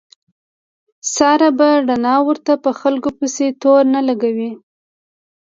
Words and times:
ساره 1.13 1.49
په 1.57 1.67
رڼا 1.87 2.15
ورځ 2.27 2.47
په 2.63 2.71
خلکو 2.79 3.09
پسې 3.17 3.45
تورو 3.61 3.89
نه 3.95 4.01
لګوي. 4.07 4.51